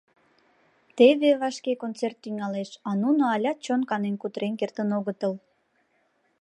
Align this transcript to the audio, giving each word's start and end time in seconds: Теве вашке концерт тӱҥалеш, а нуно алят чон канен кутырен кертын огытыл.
Теве 0.97 1.29
вашке 1.41 1.73
концерт 1.83 2.17
тӱҥалеш, 2.23 2.69
а 2.89 2.91
нуно 3.01 3.23
алят 3.35 3.57
чон 3.65 3.81
канен 3.89 4.15
кутырен 4.21 4.53
кертын 4.59 4.89
огытыл. 4.97 5.33